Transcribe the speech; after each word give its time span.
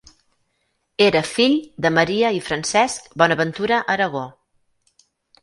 Era 1.07 1.21
fill 1.31 1.57
de 1.87 1.91
Maria 1.99 2.31
i 2.39 2.41
Francesc 2.47 3.13
Bonaventura 3.25 3.81
Aragó. 3.99 4.25